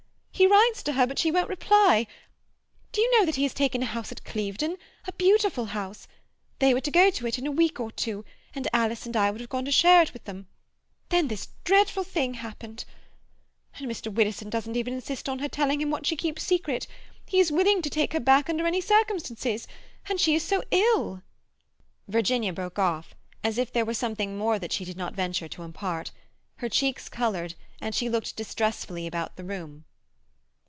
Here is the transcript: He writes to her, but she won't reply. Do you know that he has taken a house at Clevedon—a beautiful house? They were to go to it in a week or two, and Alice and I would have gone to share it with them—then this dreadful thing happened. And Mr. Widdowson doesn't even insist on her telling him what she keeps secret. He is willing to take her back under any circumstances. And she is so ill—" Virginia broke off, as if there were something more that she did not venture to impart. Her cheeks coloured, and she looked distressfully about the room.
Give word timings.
He 0.33 0.47
writes 0.47 0.81
to 0.83 0.93
her, 0.93 1.05
but 1.05 1.19
she 1.19 1.31
won't 1.31 1.49
reply. 1.49 2.07
Do 2.91 2.99
you 2.99 3.11
know 3.19 3.27
that 3.27 3.35
he 3.35 3.43
has 3.43 3.53
taken 3.53 3.83
a 3.83 3.85
house 3.85 4.11
at 4.11 4.23
Clevedon—a 4.23 5.11
beautiful 5.13 5.65
house? 5.65 6.07
They 6.57 6.73
were 6.73 6.81
to 6.81 6.89
go 6.89 7.11
to 7.11 7.27
it 7.27 7.37
in 7.37 7.45
a 7.45 7.51
week 7.51 7.79
or 7.79 7.91
two, 7.91 8.25
and 8.55 8.67
Alice 8.73 9.05
and 9.05 9.15
I 9.15 9.29
would 9.29 9.39
have 9.39 9.51
gone 9.51 9.65
to 9.65 9.71
share 9.71 10.01
it 10.01 10.13
with 10.13 10.23
them—then 10.23 11.27
this 11.27 11.49
dreadful 11.63 12.03
thing 12.03 12.33
happened. 12.33 12.85
And 13.77 13.87
Mr. 13.87 14.11
Widdowson 14.11 14.49
doesn't 14.49 14.75
even 14.75 14.95
insist 14.95 15.29
on 15.29 15.37
her 15.37 15.47
telling 15.47 15.79
him 15.79 15.91
what 15.91 16.07
she 16.07 16.15
keeps 16.15 16.41
secret. 16.41 16.87
He 17.27 17.39
is 17.39 17.51
willing 17.51 17.83
to 17.83 17.89
take 17.91 18.13
her 18.13 18.19
back 18.19 18.49
under 18.49 18.65
any 18.65 18.81
circumstances. 18.81 19.67
And 20.09 20.19
she 20.19 20.33
is 20.33 20.41
so 20.41 20.63
ill—" 20.71 21.21
Virginia 22.07 22.51
broke 22.51 22.79
off, 22.79 23.13
as 23.43 23.59
if 23.59 23.71
there 23.71 23.85
were 23.85 23.93
something 23.93 24.35
more 24.39 24.57
that 24.57 24.71
she 24.71 24.85
did 24.85 24.97
not 24.97 25.13
venture 25.13 25.49
to 25.49 25.61
impart. 25.61 26.09
Her 26.55 26.67
cheeks 26.69 27.09
coloured, 27.09 27.53
and 27.79 27.93
she 27.93 28.09
looked 28.09 28.35
distressfully 28.35 29.05
about 29.05 29.35
the 29.35 29.43
room. 29.43 29.85